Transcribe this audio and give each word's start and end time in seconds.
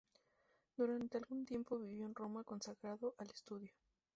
Durante 0.77 1.17
algún 1.19 1.45
tiempo 1.45 1.77
vivió 1.77 2.07
en 2.07 2.15
Roma 2.15 2.43
consagrado 2.43 3.13
al 3.19 3.29
estudio. 3.29 3.71